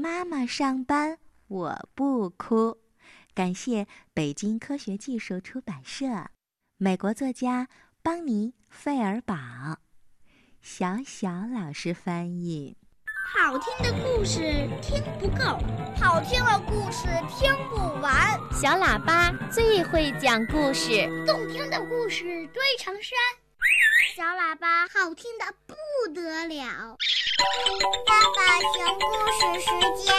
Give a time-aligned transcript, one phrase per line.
[0.00, 2.78] 妈妈上班我不哭。
[3.34, 6.28] 感谢北京科学技术出版社，
[6.78, 7.68] 美国作家
[8.02, 9.36] 邦尼·费尔堡，
[10.62, 12.78] 小小老师翻译。
[13.34, 14.40] 好听的故事
[14.80, 15.58] 听不够，
[16.00, 18.40] 好听的故事听不完。
[18.50, 22.24] 小喇叭最会讲故事，动听的故事
[22.54, 23.18] 堆成山。
[24.16, 25.74] 小喇叭好听的不
[26.14, 26.96] 得了。
[28.06, 28.38] 爸爸
[28.76, 29.70] 讲故事时
[30.02, 30.14] 间。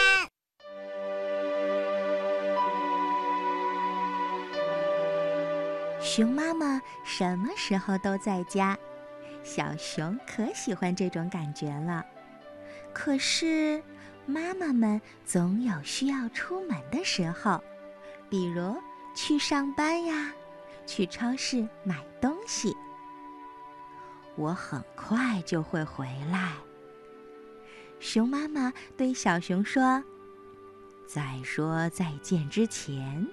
[6.02, 8.78] 熊妈妈什么时候都在家，
[9.44, 12.06] 小熊可喜欢这种感觉了。
[12.94, 13.82] 可是，
[14.26, 17.64] 妈妈们总有需要出门的时候，
[18.30, 18.76] 比如
[19.16, 20.34] 去上班呀，
[20.86, 22.76] 去超市买东西。
[24.36, 26.54] 我很快就会回来。
[28.02, 30.04] 熊妈妈对小熊说
[31.06, 33.28] ：“在说再见之前，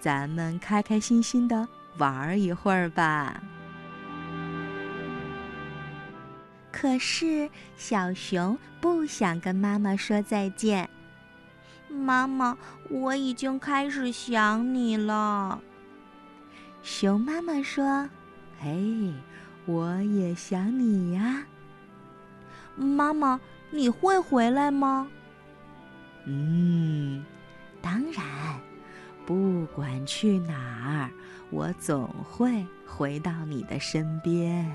[0.00, 3.42] 咱们开开心心的玩一会儿吧。”
[6.72, 10.88] 可是小熊不想跟妈妈说再见。
[11.90, 12.56] 妈妈，
[12.88, 15.60] 我已经开始想你了。
[16.82, 18.08] 熊妈妈说
[18.58, 19.12] ：“嘿，
[19.66, 21.44] 我也想你呀。”
[22.86, 23.40] 妈妈，
[23.70, 25.08] 你会回来吗？
[26.24, 27.24] 嗯，
[27.80, 28.24] 当然，
[29.26, 31.10] 不管去哪儿，
[31.50, 34.70] 我总会回到你的身边。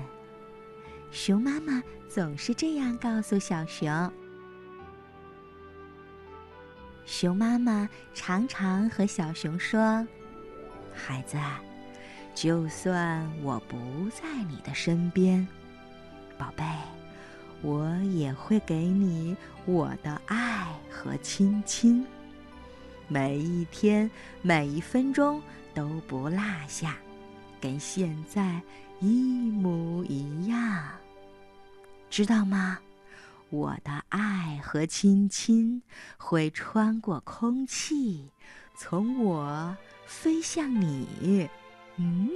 [1.10, 4.12] 熊妈妈总是这样告诉小熊。
[7.06, 10.04] 熊妈妈常常和小熊说
[10.92, 11.36] ：“孩子，
[12.34, 13.76] 就算我不
[14.10, 15.46] 在你的身边，
[16.36, 16.64] 宝贝，
[17.64, 19.34] 我也会给你
[19.64, 22.06] 我的爱和亲亲，
[23.08, 24.10] 每一天
[24.42, 25.40] 每一分钟
[25.72, 26.94] 都不落下，
[27.62, 28.60] 跟现在
[29.00, 30.88] 一模一样。”
[32.10, 32.78] 知道吗？
[33.48, 35.82] 我的爱和亲亲
[36.18, 38.30] 会穿过空气，
[38.76, 39.74] 从我
[40.06, 41.48] 飞向你。
[41.96, 42.28] 嗯，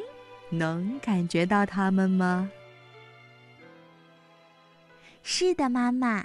[0.48, 2.50] 能感觉到它们吗？
[5.22, 6.24] 是的，妈妈。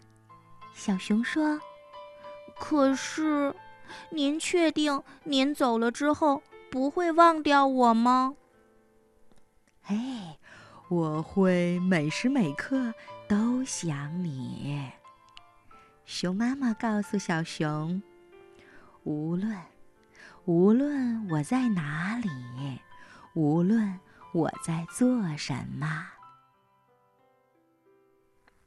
[0.73, 1.59] 小熊说
[2.59, 3.53] ：“可是，
[4.09, 8.35] 您确定您走了之后不会忘掉我吗？”
[9.85, 10.37] 哎。
[10.89, 12.93] 我会每时每刻
[13.27, 14.91] 都想你，
[16.05, 18.03] 熊妈妈告诉小熊
[19.03, 19.57] ：“无论
[20.45, 22.29] 无论我在哪里，
[23.33, 23.97] 无论
[24.33, 26.05] 我在做什么，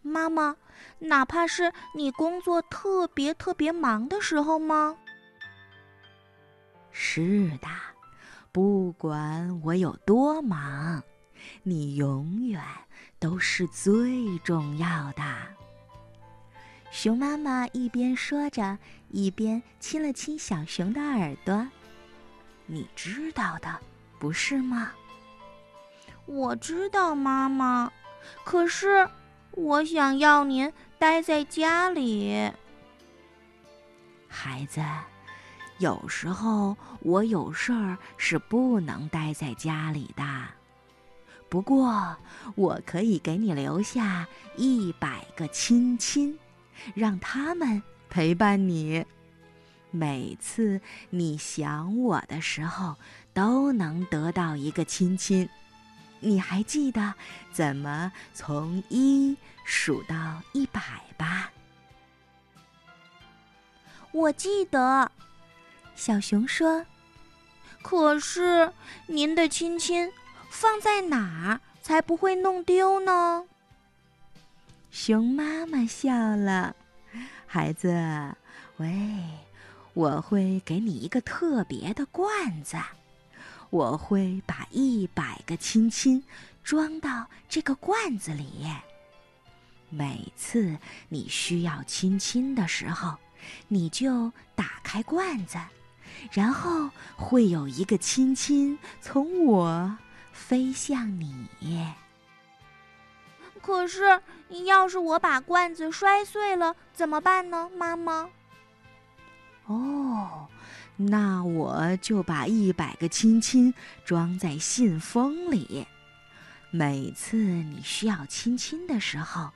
[0.06, 0.56] 妈妈，
[0.98, 4.96] 哪怕是你工作特别特别忙的时候吗？”
[6.92, 7.68] 是的，
[8.52, 11.02] 不管我有多忙。
[11.62, 12.62] 你永远
[13.18, 15.22] 都是最重要的。
[16.90, 18.78] 熊妈妈一边说着，
[19.10, 21.68] 一边亲了亲小熊的耳朵。
[22.64, 23.78] 你知道的，
[24.18, 24.90] 不是吗？
[26.24, 27.92] 我知道，妈妈。
[28.44, 29.08] 可是，
[29.56, 32.52] 我想要您待在家里。
[34.28, 34.82] 孩子，
[35.78, 40.22] 有时候我有事儿是不能待在家里的。
[41.48, 42.14] 不过，
[42.54, 46.38] 我可以给你留下一百个亲亲，
[46.94, 49.06] 让他们陪伴你。
[49.90, 50.78] 每次
[51.08, 52.96] 你想我的时候，
[53.32, 55.48] 都能得到一个亲亲。
[56.20, 57.14] 你还记得
[57.52, 60.80] 怎么从一数到一百
[61.16, 61.50] 吧？
[64.12, 65.10] 我记得，
[65.94, 66.84] 小熊说。
[67.82, 68.72] 可是
[69.06, 70.12] 您的亲亲。
[70.48, 73.44] 放在哪儿才不会弄丢呢？
[74.90, 76.74] 熊妈妈笑了，
[77.46, 78.34] 孩子，
[78.78, 78.88] 喂，
[79.92, 82.78] 我会给你一个特别的罐子，
[83.70, 86.22] 我会把一百个亲亲
[86.62, 88.66] 装到这个罐子里。
[89.88, 90.76] 每次
[91.08, 93.16] 你需要亲亲的时候，
[93.68, 95.58] 你就打开罐子，
[96.32, 99.96] 然后会有一个亲亲从我。
[100.32, 101.48] 飞向你。
[103.62, 104.20] 可是，
[104.66, 108.28] 要是我把罐子摔碎了怎么办呢，妈妈？
[109.64, 110.46] 哦，
[110.96, 115.86] 那我就把一百个亲亲装在信封里。
[116.70, 119.50] 每次你需要亲亲的时候，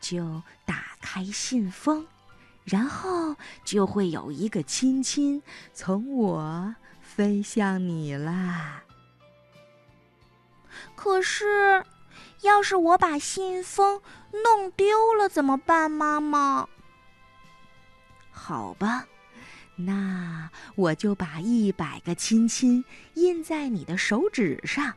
[0.00, 2.06] 就打开信封，
[2.64, 8.82] 然后就会有一个亲亲从我飞向你啦。
[10.94, 11.84] 可是，
[12.42, 14.02] 要是我把信封
[14.32, 16.68] 弄丢了怎么办，妈妈？
[18.30, 19.06] 好吧，
[19.76, 22.84] 那我就把一百个亲亲
[23.14, 24.94] 印在你的手指上。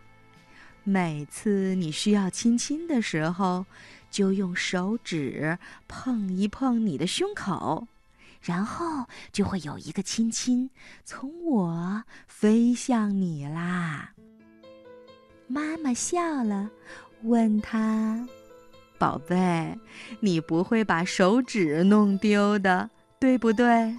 [0.84, 3.66] 每次你需要亲亲的时候，
[4.10, 7.88] 就用手指碰一碰你的胸口，
[8.42, 10.70] 然后就会有一个亲亲
[11.04, 14.14] 从我飞向你啦。
[15.48, 16.72] 妈妈笑了，
[17.24, 18.28] 问他
[18.98, 19.78] ：“宝贝，
[20.22, 22.90] 你不会把手指弄丢的，
[23.20, 23.94] 对不对？”“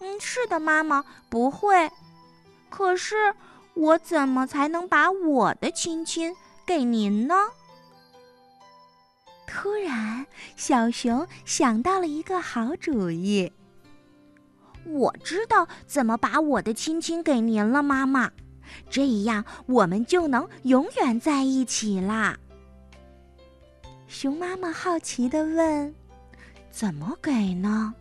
[0.00, 1.90] 嗯，是的，妈妈，不会。
[2.68, 3.34] 可是……”
[3.72, 6.34] 我怎么才能把我的亲亲
[6.66, 7.34] 给您呢？
[9.46, 10.26] 突然，
[10.56, 13.50] 小熊想到了一个好主意。
[14.84, 18.30] 我知道怎么把我的亲亲给您了，妈妈。
[18.90, 22.36] 这样我们就能永远在一起啦。
[24.08, 25.94] 熊妈妈好奇地问
[26.70, 27.94] ：“怎么给呢？”“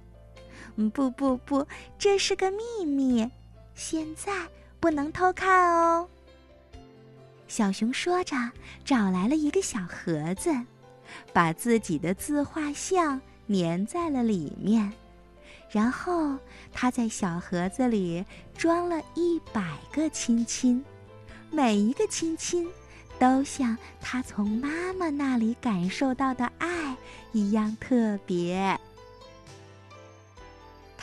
[0.88, 1.66] 不不不，
[1.98, 3.28] 这是个秘密。
[3.74, 4.32] 现在。”
[4.82, 6.08] 不能偷看哦。
[7.50, 8.34] 小熊说着，
[8.86, 10.56] 找来了一个小盒子，
[11.34, 14.90] 把自己的自画像粘在了里面。
[15.70, 16.38] 然后
[16.72, 18.24] 他在小盒子里
[18.58, 20.82] 装了一百个亲亲，
[21.52, 22.66] 每一个亲亲
[23.20, 26.96] 都像他从妈妈那里感受到的爱
[27.34, 28.80] 一样特别。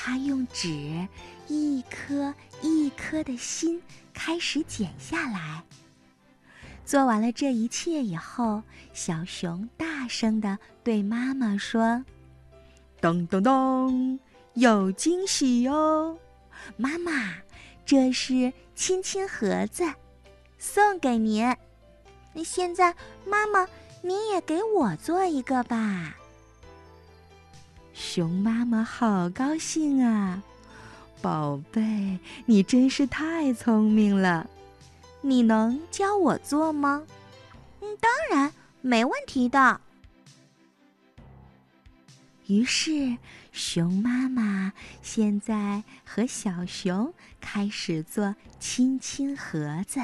[0.06, 1.08] 他用纸
[1.48, 2.32] 一颗
[2.62, 3.82] 一颗的心
[4.14, 5.64] 开始剪下来。
[6.84, 8.62] 做完了这一切以后，
[8.92, 12.04] 小熊大声的对妈妈说
[13.02, 14.20] ：“咚咚咚，
[14.54, 16.16] 有惊喜哦！
[16.76, 17.34] 妈妈，
[17.84, 19.82] 这是亲亲盒子，
[20.56, 21.52] 送给您。
[22.32, 22.94] 那现在，
[23.26, 23.66] 妈妈，
[24.02, 26.16] 您也给我做一个吧。”
[27.98, 30.42] 熊妈妈好高兴啊，
[31.22, 34.46] 宝贝，你真是太聪明了。
[35.22, 37.06] 你能教我做吗？
[37.80, 38.52] 嗯，当然
[38.82, 39.80] 没问题的。
[42.46, 43.16] 于是，
[43.50, 50.02] 熊妈妈现在和小熊开始做亲亲盒子，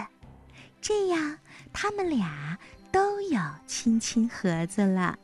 [0.81, 1.39] 这样
[1.75, 2.59] 他们俩
[2.91, 5.19] 都有亲亲盒子了。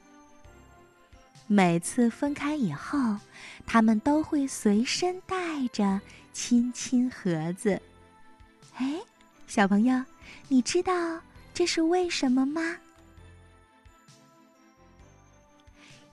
[1.50, 3.16] 每次分开以后，
[3.66, 5.98] 他们都会随身带着
[6.30, 7.80] 亲亲盒子。
[8.76, 9.00] 哎，
[9.46, 10.04] 小朋友，
[10.48, 11.20] 你知道
[11.54, 12.76] 这是为什么吗？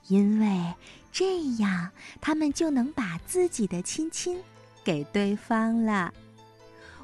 [0.08, 0.74] 因为
[1.12, 4.42] 这样，他们就能把自己的亲亲
[4.82, 6.14] 给对方了。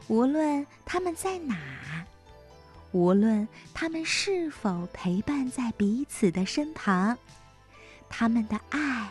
[0.09, 1.55] 无论他们在哪，
[2.93, 7.19] 无论他们是否陪伴在彼此的身旁。
[8.15, 9.11] 他们的爱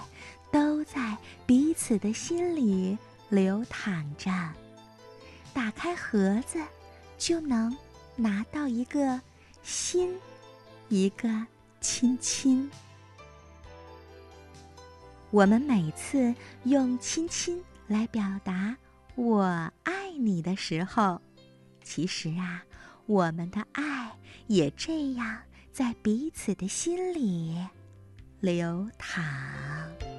[0.52, 1.18] 都在
[1.48, 2.96] 彼此的心里
[3.30, 4.32] 流淌着。
[5.54, 6.62] 打开盒子，
[7.18, 7.76] 就能
[8.16, 9.20] 拿到一个
[9.64, 10.16] 心，
[10.88, 11.28] 一个
[11.82, 12.70] 亲亲。
[15.32, 16.34] 我们每次
[16.66, 18.78] 用亲亲来表达
[19.16, 19.44] “我
[19.84, 21.20] 爱你”的时候，
[21.84, 22.64] 其实啊，
[23.08, 24.12] 我们的爱
[24.48, 25.42] 也这样
[25.74, 27.58] 在彼此的心里。
[28.42, 30.11] 流淌。